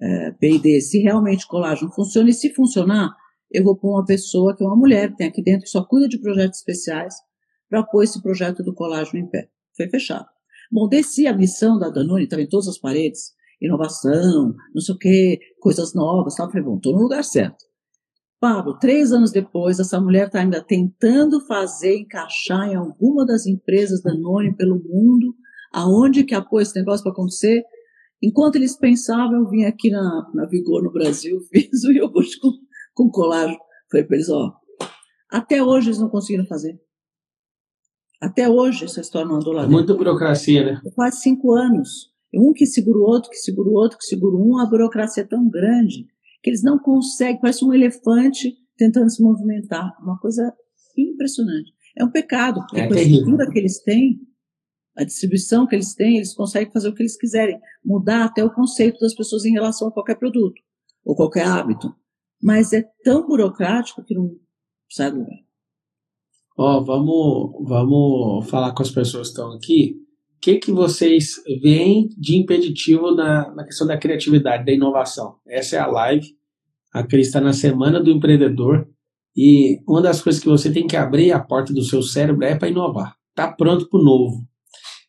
[0.00, 3.14] é, P&D se realmente colágeno funciona, e se funcionar,
[3.50, 5.84] eu vou pôr uma pessoa, que é uma mulher, que tem aqui dentro, que só
[5.84, 7.14] cuida de projetos especiais,
[7.68, 9.48] para pôr esse projeto do colágeno em pé.
[9.76, 10.26] Foi fechado.
[10.70, 15.40] Bom, desci a missão da Danone, em todas as paredes, inovação, não sei o quê,
[15.60, 16.50] coisas novas, tal.
[16.50, 17.64] Falei, bom, estou no lugar certo.
[18.40, 24.00] Pablo, três anos depois, essa mulher está ainda tentando fazer, encaixar em alguma das empresas
[24.00, 25.34] da Danone pelo mundo,
[25.72, 27.64] aonde que apoia esse negócio para acontecer.
[28.22, 32.52] Enquanto eles pensavam, eu vim aqui na, na Vigor no Brasil, fiz o iogurte com,
[32.94, 33.58] com colágeno.
[33.90, 34.52] Falei para eles, ó,
[35.30, 36.78] até hoje eles não conseguiram fazer.
[38.20, 40.80] Até hoje essa história não andou lá é Muita burocracia, né?
[40.94, 42.12] Quase cinco anos.
[42.34, 45.26] Um que segura o outro, que segura o outro, que segura um, a burocracia é
[45.26, 46.06] tão grande
[46.42, 49.96] que eles não conseguem, parece um elefante tentando se movimentar.
[50.00, 50.52] Uma coisa
[50.96, 51.72] impressionante.
[51.96, 54.20] É um pecado, porque é a estrutura que eles têm,
[54.96, 58.52] a distribuição que eles têm, eles conseguem fazer o que eles quiserem, mudar até o
[58.52, 60.60] conceito das pessoas em relação a qualquer produto
[61.04, 61.94] ou qualquer hábito.
[62.42, 64.36] Mas é tão burocrático que não
[64.88, 65.38] sai do lugar.
[66.56, 70.07] Ó, vamos, vamos falar com as pessoas que estão aqui.
[70.38, 75.34] O que, que vocês veem de impeditivo na, na questão da criatividade, da inovação?
[75.44, 76.28] Essa é a live.
[76.94, 78.88] A Cris está na Semana do Empreendedor.
[79.36, 82.54] E uma das coisas que você tem que abrir a porta do seu cérebro é
[82.54, 83.16] para inovar.
[83.34, 84.46] Tá pronto para o novo.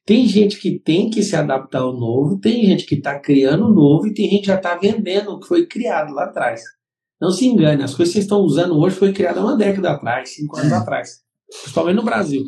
[0.03, 3.73] Tem gente que tem que se adaptar ao novo, tem gente que está criando o
[3.73, 6.63] novo e tem gente que já está vendendo o que foi criado lá atrás.
[7.21, 10.33] Não se engane, as coisas que vocês estão usando hoje foi criada uma década atrás,
[10.33, 12.43] cinco anos atrás principalmente no Brasil.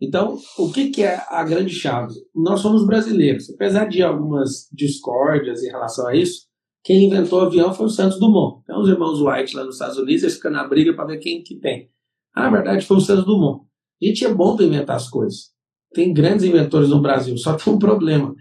[0.00, 2.14] Então, o que, que é a grande chave?
[2.34, 3.50] Nós somos brasileiros.
[3.50, 6.46] Apesar de algumas discórdias em relação a isso,
[6.82, 8.60] quem inventou o avião foi o Santos Dumont.
[8.62, 11.42] Então, os irmãos White lá nos Estados Unidos, eles ficam na briga para ver quem
[11.42, 11.90] que tem.
[12.34, 13.64] Ah, na verdade, foi o Santos Dumont.
[14.02, 15.54] A gente é bom para inventar as coisas.
[15.94, 18.34] Tem grandes inventores no Brasil, só tem um problema.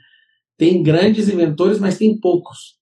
[0.58, 2.78] Tem grandes inventores, mas tem poucos.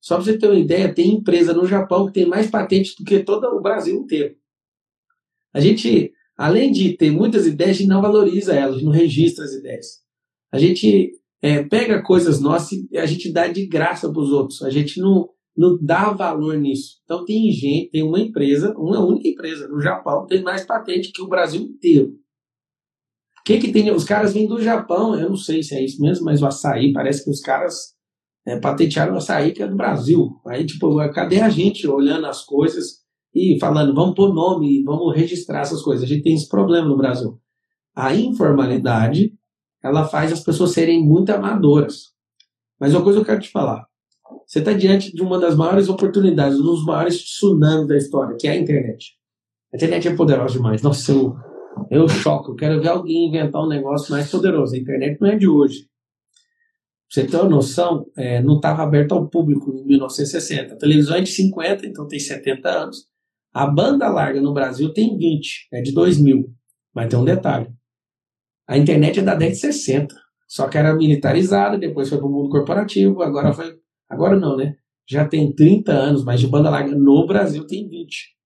[0.00, 3.04] Só para você ter uma ideia, tem empresa no Japão que tem mais patentes do
[3.04, 4.36] que todo o Brasil inteiro.
[5.52, 9.52] A gente além de ter muitas ideias, a gente não valoriza elas, não registra as
[9.52, 9.86] ideias.
[10.52, 11.10] A gente
[11.42, 14.62] é, pega coisas nossas e a gente dá de graça para os outros.
[14.62, 17.00] A gente não, não dá valor nisso.
[17.04, 21.20] Então tem gente, tem uma empresa, uma única empresa no Japão, tem mais patente que
[21.20, 22.10] o Brasil inteiro.
[23.40, 23.90] O que, que tem?
[23.90, 26.92] Os caras vêm do Japão, eu não sei se é isso mesmo, mas o açaí,
[26.92, 27.94] parece que os caras
[28.46, 30.38] é, patentearam o açaí que é do Brasil.
[30.46, 35.60] Aí, tipo, cadê a gente olhando as coisas e falando, vamos pôr nome, vamos registrar
[35.60, 36.04] essas coisas.
[36.04, 37.38] A gente tem esse problema no Brasil.
[37.94, 39.34] A informalidade,
[39.82, 42.12] ela faz as pessoas serem muito amadoras.
[42.80, 43.86] Mas uma coisa eu quero te falar.
[44.46, 48.48] Você está diante de uma das maiores oportunidades, um dos maiores tsunamis da história, que
[48.48, 49.14] é a internet.
[49.72, 50.80] A internet é poderosa demais.
[50.80, 51.36] Nossa, eu,
[51.90, 52.52] eu choco.
[52.52, 54.74] Eu quero ver alguém inventar um negócio mais poderoso.
[54.74, 55.80] A internet não é de hoje.
[55.80, 60.74] Pra você ter uma noção, é, não estava aberto ao público em 1960.
[60.74, 63.06] A televisão é de 50, então tem 70 anos.
[63.58, 66.48] A banda larga no Brasil tem 20, é de 2000.
[66.94, 67.68] Mas tem um detalhe.
[68.68, 70.14] A internet é da década de 60.
[70.46, 73.76] Só que era militarizada, depois foi para o mundo corporativo, agora foi.
[74.08, 74.76] Agora não, né?
[75.10, 78.36] Já tem 30 anos, mas de banda larga no Brasil tem 20.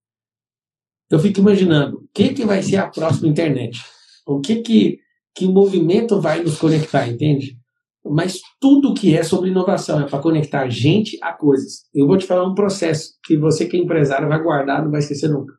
[1.11, 3.83] Eu fico imaginando, o que, que vai ser a próxima internet?
[4.27, 4.99] O que que,
[5.35, 7.59] que movimento vai nos conectar, entende?
[8.05, 11.85] Mas tudo que é sobre inovação é para conectar gente a coisas.
[11.95, 15.01] Eu vou te falar um processo que você que é empresário vai guardar, não vai
[15.01, 15.55] esquecer nunca.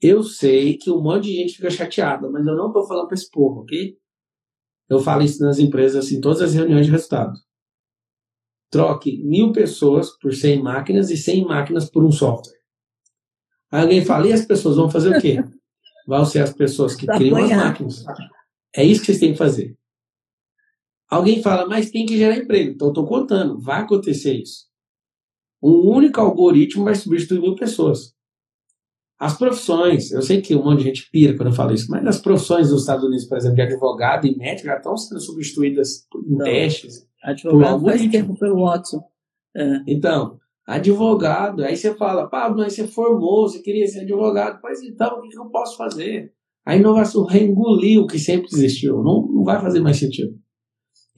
[0.00, 3.14] Eu sei que um monte de gente fica chateada, mas eu não estou falando para
[3.14, 3.96] esse povo, ok?
[4.88, 7.32] Eu falo isso nas empresas, assim, todas as reuniões de resultado.
[8.70, 12.56] Troque mil pessoas por 100 máquinas e 100 máquinas por um software.
[13.72, 15.42] Aí alguém fala, e as pessoas vão fazer o quê?
[16.06, 18.04] Vão ser as pessoas que criam as máquinas.
[18.72, 19.76] É isso que vocês têm que fazer.
[21.08, 22.72] Alguém fala, mas tem que gerar emprego.
[22.72, 24.66] Então, estou contando, vai acontecer isso.
[25.62, 28.14] Um único algoritmo vai substituir mil pessoas.
[29.18, 32.06] As profissões, eu sei que um monte de gente pira quando eu falo isso, mas
[32.06, 36.06] as profissões dos Estados Unidos, por exemplo, de advogado e médico, já estão sendo substituídas
[36.28, 36.44] em Não.
[36.44, 37.06] testes.
[37.22, 39.00] Advogado faz tempo pelo Watson.
[39.56, 39.80] É.
[39.86, 45.18] Então, advogado, aí você fala, Pablo, mas você formou, você queria ser advogado, pois então,
[45.18, 46.32] o que eu posso fazer?
[46.66, 50.36] A inovação reengoliu o que sempre existiu, não, não vai fazer mais sentido.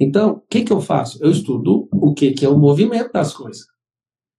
[0.00, 1.22] Então, o que, que eu faço?
[1.22, 3.66] Eu estudo o que, que é o movimento das coisas.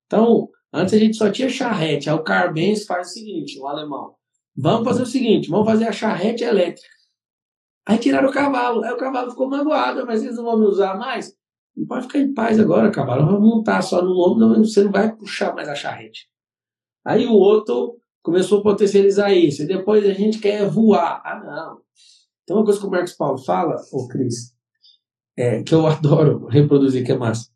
[0.06, 2.10] Então, antes a gente só tinha charrete.
[2.10, 4.16] Aí o Carl Benz faz o seguinte, o alemão.
[4.56, 6.88] Vamos fazer o seguinte, vamos fazer a charrete elétrica.
[7.86, 8.84] Aí tiraram o cavalo.
[8.84, 11.36] Aí o cavalo ficou magoado, mas eles não vão me usar mais.
[11.88, 13.26] pode ficar em paz agora, cavalo.
[13.26, 16.30] Vamos montar só no lombo, não, você não vai puxar mais a charrete.
[17.04, 19.64] Aí o outro começou a potencializar isso.
[19.64, 21.22] E depois a gente quer voar.
[21.26, 21.82] Ah, não.
[22.46, 24.54] Tem uma coisa que o Marcos Paulo fala, ô Cris,
[25.40, 27.50] é, que eu adoro reproduzir, que é massa.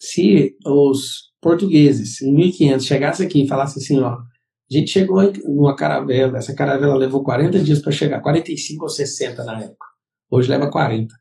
[0.00, 4.24] Se os portugueses, em 1500, chegassem aqui e falassem assim, ó, a
[4.70, 9.60] gente chegou numa caravela, essa caravela levou 40 dias para chegar, 45 ou 60 na
[9.60, 9.86] época.
[10.30, 11.12] Hoje leva 40.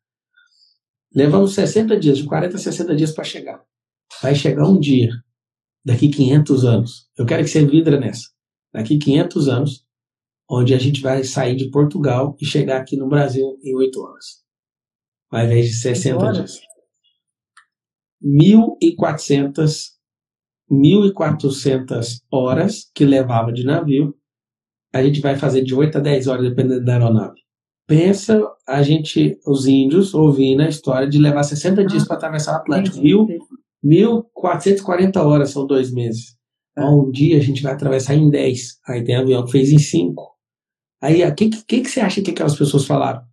[1.16, 3.60] Levamos 60 dias, de 40 a 60 dias para chegar.
[4.22, 5.10] Vai chegar um dia,
[5.84, 7.10] daqui 500 anos.
[7.18, 8.30] Eu quero que você vidra nessa.
[8.72, 9.86] Daqui 500 anos,
[10.48, 14.49] onde a gente vai sair de Portugal e chegar aqui no Brasil em 8 horas.
[15.32, 16.60] Ao invés de 60 dias.
[18.24, 20.00] 1.400
[20.72, 24.14] 1.400 horas que levava de navio,
[24.94, 27.40] a gente vai fazer de 8 a 10 horas, dependendo da aeronave.
[27.88, 32.58] Pensa a gente, os índios, ouvindo a história de levar 60 dias para atravessar o
[32.58, 32.98] Atlântico.
[33.84, 36.36] 1.440 horas são dois meses.
[36.78, 36.84] É.
[36.86, 38.80] Um dia a gente vai atravessar em 10.
[38.88, 40.30] Aí tem avião que fez em 5.
[41.02, 43.24] Aí, o que, que, que você acha que aquelas pessoas falaram?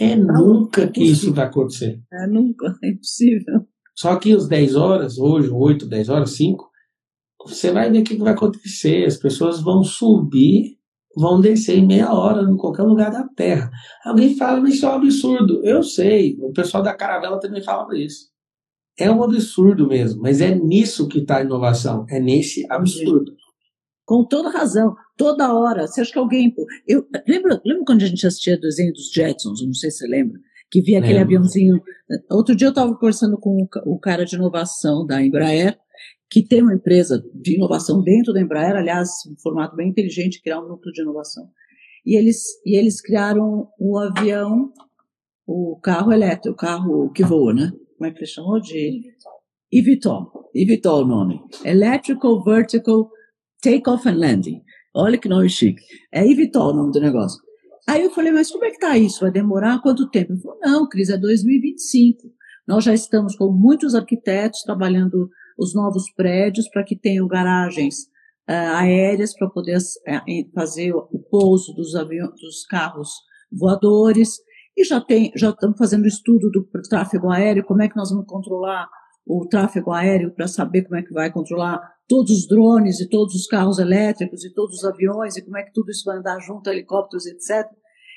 [0.00, 2.00] É nunca que isso vai acontecer.
[2.12, 3.66] É nunca, é impossível.
[3.96, 6.68] Só que os 10 horas, hoje, 8, 10 horas, 5,
[7.46, 9.04] você vai ver o que vai acontecer.
[9.04, 10.78] As pessoas vão subir,
[11.16, 13.70] vão descer em meia hora em qualquer lugar da Terra.
[14.04, 15.64] Alguém fala, mas isso é um absurdo.
[15.64, 18.28] Eu sei, o pessoal da caravela também fala isso.
[18.98, 23.32] É um absurdo mesmo, mas é nisso que está a inovação, é nesse absurdo.
[24.08, 25.86] Com toda razão, toda hora.
[25.86, 26.54] Você acha que alguém.
[26.86, 29.62] Eu, lembra, lembra quando a gente assistia o desenho dos Jetsons?
[29.62, 30.40] Não sei se você lembra.
[30.70, 31.78] Que via aquele aviãozinho.
[32.30, 35.78] Outro dia eu estava conversando com o cara de inovação da Embraer,
[36.30, 40.60] que tem uma empresa de inovação dentro da Embraer, aliás, um formato bem inteligente, criar
[40.62, 41.46] um núcleo de inovação.
[42.06, 44.72] E eles, e eles criaram o avião,
[45.46, 47.72] o carro elétrico, o carro que voa, né?
[47.98, 48.58] Como é que ele chamou?
[48.58, 49.02] De
[49.70, 50.48] eVTOL.
[50.54, 51.40] eVTOL o nome.
[51.62, 53.10] Electrical Vertical
[53.62, 54.62] Takeoff and Landing.
[54.94, 55.82] Olha que nome chique.
[56.12, 57.40] É eVTOL o nome do negócio.
[57.88, 59.20] Aí eu falei, mas como é que tá isso?
[59.20, 60.32] Vai demorar quanto tempo?
[60.32, 62.30] Ele falou, não, Cris, é 2025.
[62.66, 68.02] Nós já estamos com muitos arquitetos trabalhando os novos prédios para que tenham garagens
[68.48, 73.10] uh, aéreas para poder uh, fazer o pouso dos aviões, dos carros
[73.50, 74.36] voadores.
[74.76, 78.26] E já tem, já estamos fazendo estudo do tráfego aéreo, como é que nós vamos
[78.26, 78.86] controlar
[79.28, 83.34] o tráfego aéreo para saber como é que vai controlar todos os drones e todos
[83.34, 86.40] os carros elétricos e todos os aviões e como é que tudo isso vai andar
[86.40, 87.66] junto, helicópteros, etc.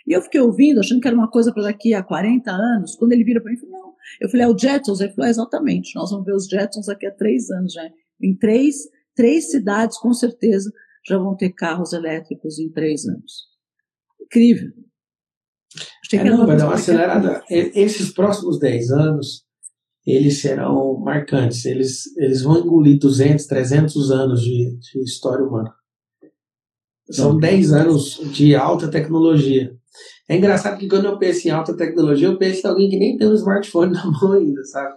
[0.08, 2.95] E eu fiquei ouvindo, achando que era uma coisa para daqui a 40 anos.
[2.95, 3.93] Quando ele vira para mim, eu falei, não.
[4.21, 5.02] Eu falei, é o Jetsons?
[5.02, 5.95] Ele falou, é, exatamente.
[5.95, 7.84] Nós vamos ver os Jetsons daqui a três anos já.
[8.21, 8.76] Em três,
[9.13, 10.71] três cidades, com certeza,
[11.06, 13.50] já vão ter carros elétricos em três anos.
[14.21, 14.71] Incrível.
[16.13, 17.43] É, não, vai dar uma acelerada.
[17.50, 19.45] Esses próximos 10 anos,
[20.05, 21.65] eles serão marcantes.
[21.65, 25.73] Eles, eles vão engolir 200, 300 anos de, de história humana.
[27.09, 29.75] São 10 anos de alta tecnologia.
[30.29, 33.17] É engraçado que quando eu penso em alta tecnologia, eu penso em alguém que nem
[33.17, 34.95] tem um smartphone na mão ainda, sabe?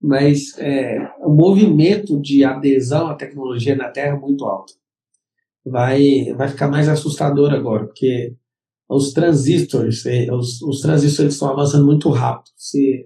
[0.00, 4.72] Mas é, o movimento de adesão à tecnologia na Terra é muito alto.
[5.64, 8.36] Vai, vai ficar mais assustador agora, porque
[8.88, 12.52] os transistores, é, os, os transistores estão avançando muito rápido.
[12.56, 13.04] Se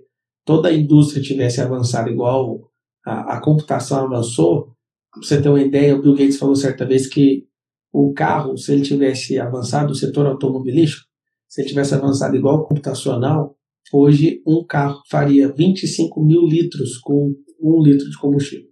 [0.51, 2.69] toda a indústria tivesse avançado igual
[3.07, 4.75] a, a computação avançou,
[5.13, 7.47] pra você ter uma ideia, o Bill Gates falou certa vez que
[7.93, 11.07] o carro, se ele tivesse avançado, o setor automobilístico,
[11.49, 13.57] se ele tivesse avançado igual computacional,
[13.93, 17.33] hoje um carro faria 25 mil litros com
[17.63, 18.71] um litro de combustível.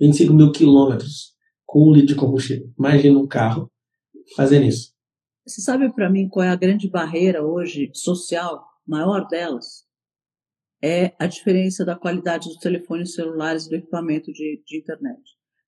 [0.00, 1.34] 25 mil quilômetros
[1.66, 2.72] com um litro de combustível.
[2.78, 3.70] Imagina um carro
[4.34, 4.94] fazendo isso.
[5.46, 9.91] Você sabe para mim qual é a grande barreira hoje social, maior delas?
[10.84, 15.20] É a diferença da qualidade dos telefones celulares e do equipamento de, de internet.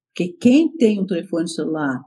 [0.09, 2.01] Porque quem tem um telefone celular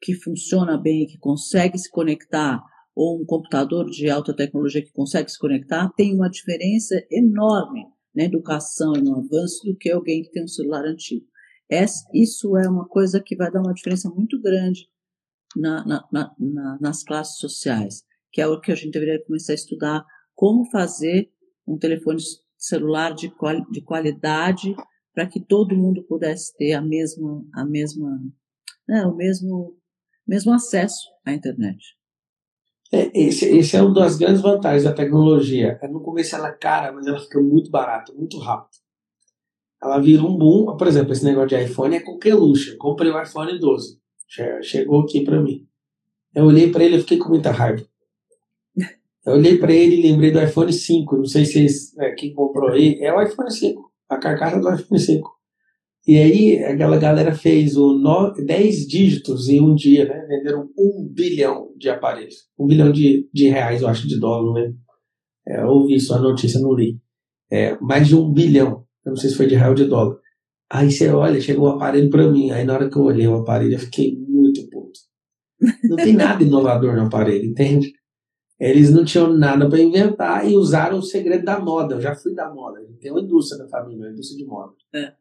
[0.00, 2.62] que funciona bem, que consegue se conectar,
[2.94, 8.24] ou um computador de alta tecnologia que consegue se conectar, tem uma diferença enorme na
[8.24, 11.26] educação e no avanço do que alguém que tem um celular antigo.
[12.14, 14.88] isso é uma coisa que vai dar uma diferença muito grande
[15.54, 19.56] na, na, na, nas classes sociais, que é o que a gente deveria começar a
[19.56, 21.30] estudar, como fazer
[21.66, 22.18] um telefone
[22.58, 23.32] celular de,
[23.70, 24.74] de qualidade
[25.14, 28.20] para que todo mundo pudesse ter a mesma, a mesma,
[28.88, 29.76] né, o mesmo
[30.26, 31.78] mesmo acesso à internet.
[32.92, 35.78] É, esse, esse é uma das grandes vantagens da tecnologia.
[35.80, 38.76] É, no começo ela é cara, mas ela fica muito barata, muito rápido.
[39.82, 40.76] Ela vira um boom.
[40.76, 42.76] Por exemplo, esse negócio de iPhone é qualquer luxo.
[42.78, 43.98] comprei o iPhone 12.
[44.62, 45.66] Chegou aqui para mim.
[46.34, 47.84] Eu olhei para ele e fiquei com muita raiva.
[49.26, 51.16] Eu olhei para ele e lembrei do iPhone 5.
[51.16, 51.66] Não sei se
[51.98, 52.96] é, quem comprou aí.
[53.00, 53.90] É o iPhone 5.
[54.08, 55.36] A carcaça do iPhone 5.
[56.06, 57.98] E aí aquela galera fez o
[58.32, 60.24] 10 dígitos em um dia, né?
[60.28, 62.46] Venderam um bilhão de aparelhos.
[62.56, 64.78] Um bilhão de, de reais, eu acho, de dólar, lembro.
[65.48, 67.00] É, ouvi só a notícia, não li.
[67.50, 68.84] É, mais de um bilhão.
[69.04, 70.16] Eu não sei se foi de real ou de dólar.
[70.70, 72.52] Aí você olha, chegou o aparelho para mim.
[72.52, 75.00] Aí na hora que eu olhei o aparelho, eu fiquei muito puto.
[75.84, 77.92] Não tem nada inovador no aparelho, entende?
[78.58, 81.94] Eles não tinham nada para inventar e usaram o segredo da moda.
[81.94, 82.80] Eu já fui da moda.
[83.00, 84.72] Tem uma indústria na família, uma indústria de moda.
[84.94, 85.12] É.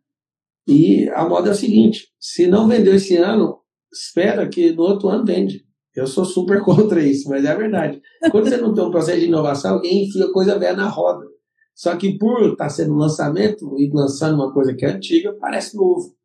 [0.68, 3.60] E a moda é o seguinte: se não vendeu esse ano,
[3.92, 5.66] espera que no outro ano vende.
[5.96, 8.02] Eu sou super contra isso, mas é verdade.
[8.32, 11.26] Quando você não tem um processo de inovação, alguém enfia coisa velha na roda.
[11.74, 15.36] Só que por estar tá sendo um lançamento e lançando uma coisa que é antiga,
[15.40, 16.16] parece novo.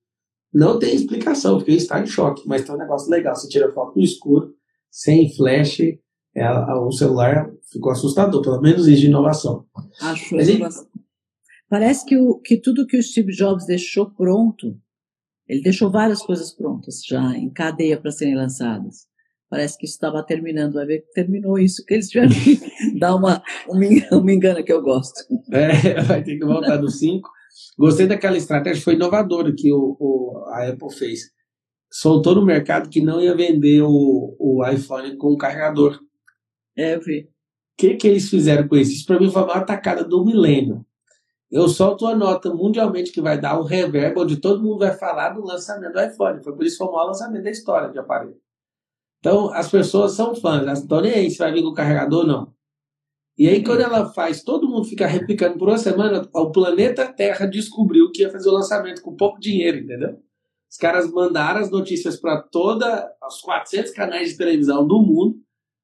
[0.52, 3.34] Não tem explicação, porque está em choque, mas tem um negócio legal.
[3.34, 4.52] Você tira foto no escuro,
[4.90, 5.80] sem flash,
[6.34, 9.66] é, o celular ficou assustador, pelo menos isso de inovação.
[10.00, 10.86] Acho mas,
[11.68, 14.76] Parece que, o, que tudo que o Steve Jobs deixou pronto,
[15.48, 19.08] ele deixou várias coisas prontas já em cadeia para serem lançadas.
[19.48, 22.60] Parece que isso estava terminando, vai ver que terminou isso, que eles tiveram que
[22.98, 25.24] dar uma, uma engana que eu gosto.
[25.52, 27.28] É, vai ter que voltar do 5.
[27.78, 31.20] Gostei daquela estratégia, foi inovadora que o, o, a Apple fez.
[31.92, 36.00] Soltou no mercado que não ia vender o, o iPhone com carregador.
[36.80, 37.22] É, eu vi.
[37.22, 37.28] O
[37.78, 38.92] que, que eles fizeram com isso?
[38.92, 40.84] Isso para mim foi a maior tacada do milênio
[41.50, 45.30] eu solto uma nota mundialmente que vai dar um reverb, onde todo mundo vai falar
[45.30, 46.44] do lançamento do iPhone.
[46.44, 48.36] Foi por isso que foi o maior lançamento da história de aparelho.
[49.18, 50.62] Então, as pessoas são fãs.
[50.62, 52.54] Elas estão nem aí se vai vir com o carregador ou não.
[53.36, 57.46] E aí, quando ela faz, todo mundo fica replicando por uma semana, o planeta Terra
[57.46, 60.20] descobriu que ia fazer o lançamento com pouco dinheiro, entendeu?
[60.70, 65.40] Os caras mandaram as notícias para toda os 400 canais de televisão do mundo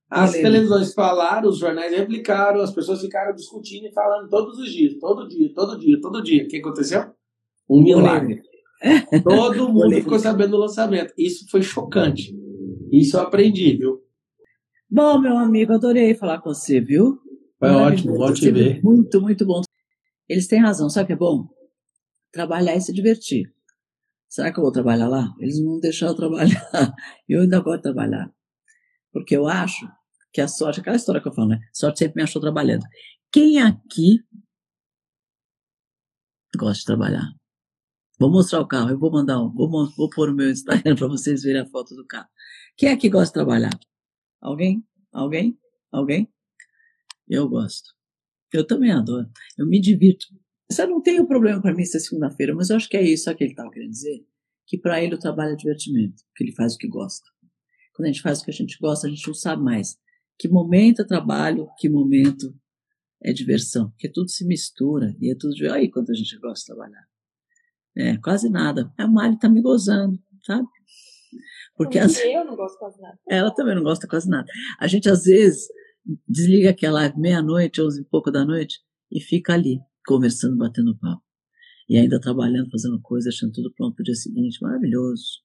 [0.09, 0.43] as Valeu.
[0.43, 5.27] televisões falaram, os jornais replicaram, as pessoas ficaram discutindo e falando todos os dias, todo
[5.27, 6.45] dia, todo dia, todo dia.
[6.45, 7.13] O que aconteceu?
[7.69, 8.41] Um milagre.
[9.25, 11.13] Todo mundo ficou sabendo do lançamento.
[11.19, 12.33] Isso foi chocante.
[12.93, 14.01] Isso eu aprendi, viu?
[14.89, 17.19] Bom, meu amigo, adorei falar com você, viu?
[17.59, 18.81] Foi ótimo, bom te ver.
[18.85, 19.63] Muito, muito bom.
[20.29, 21.49] Eles têm razão, sabe o que é bom?
[22.31, 23.53] Trabalhar e se divertir.
[24.29, 25.33] Será que eu vou trabalhar lá?
[25.41, 26.63] Eles não vão deixar eu trabalhar.
[27.29, 28.31] Eu ainda gosto de trabalhar.
[29.17, 29.89] Porque eu acho
[30.31, 31.59] que a sorte, aquela história que eu falo, né?
[31.73, 32.85] Sorte sempre me achou trabalhando.
[33.33, 34.19] Quem aqui
[36.55, 37.27] gosta de trabalhar?
[38.21, 41.09] Vou mostrar o carro, eu vou mandar um, vou, vou pôr o meu Instagram para
[41.09, 42.29] vocês verem a foto do carro.
[42.77, 43.71] Quem aqui gosta de trabalhar?
[44.39, 44.87] Alguém?
[45.11, 45.59] Alguém?
[45.91, 46.31] Alguém?
[47.27, 47.95] Eu gosto.
[48.53, 49.31] Eu também adoro.
[49.57, 50.27] Eu me divirto.
[50.71, 53.35] Você não tem um problema para mim ser segunda-feira, mas eu acho que é isso
[53.35, 54.27] que ele estava querendo dizer.
[54.67, 57.27] Que para ele o trabalho é divertimento, que ele faz o que gosta.
[57.97, 59.97] Quando a gente faz o que a gente gosta, a gente não sabe mais
[60.39, 62.55] que momento é trabalho, que momento
[63.23, 63.91] é diversão.
[63.91, 65.67] Porque tudo se mistura e é tudo de.
[65.69, 67.07] Aí quanto a gente gosta de trabalhar.
[67.97, 68.93] É, quase nada.
[68.99, 70.69] A Mari tá me gozando, sabe?
[71.75, 72.19] Porque as...
[72.19, 73.19] eu não gosto quase nada.
[73.27, 74.47] Ela também não gosta quase nada.
[74.79, 75.67] A gente às vezes
[76.29, 78.79] desliga aquela meia-noite, onze e pouco da noite,
[79.11, 81.23] e fica ali, conversando, batendo papo.
[81.89, 84.59] E ainda trabalhando, fazendo coisa, achando tudo pronto para o dia seguinte.
[84.61, 85.43] Maravilhoso.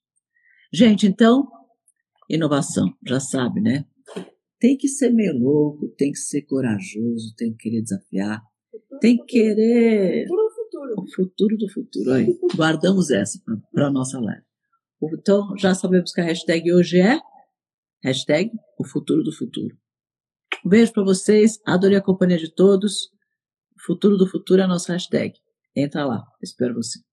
[0.74, 1.48] Gente, então,
[2.36, 3.86] Inovação, já sabe, né?
[4.60, 8.42] Tem que ser meio louco, tem que ser corajoso, tem que querer desafiar,
[9.00, 10.28] tem que querer.
[10.28, 10.94] Futuro futuro.
[10.98, 12.12] O futuro do futuro.
[12.12, 13.40] Aí, guardamos essa
[13.72, 14.44] para a nossa live.
[15.14, 17.20] Então, já sabemos que a hashtag hoje é
[18.04, 19.76] hashtag o futuro do futuro.
[20.66, 23.10] Um beijo para vocês, adorei a companhia de todos.
[23.86, 25.34] Futuro do futuro é a nossa hashtag.
[25.76, 27.00] Entra lá, espero você.